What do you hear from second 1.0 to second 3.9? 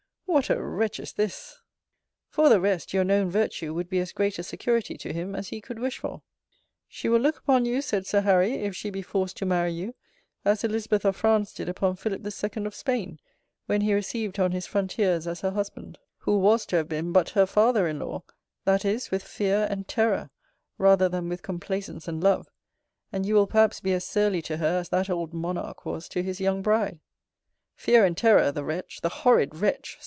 is this! For the rest, your known virtue would